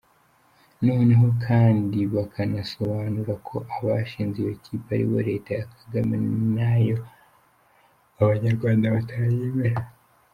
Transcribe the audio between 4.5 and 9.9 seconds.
kipe aribo leta ya Kagame, nayo abanyarwanda batayemera.